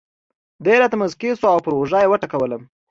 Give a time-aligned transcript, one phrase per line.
[0.63, 2.61] دی راته مسکی شو او پر اوږه یې وټکولم.